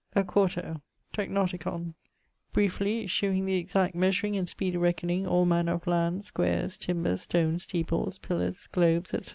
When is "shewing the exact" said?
3.05-3.93